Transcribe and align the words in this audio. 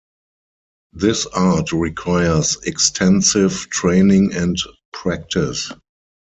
This 0.93 1.27
art 1.27 1.71
requires 1.73 2.57
extensive 2.63 3.69
training 3.69 4.33
and 4.33 4.57
practise. 4.91 5.71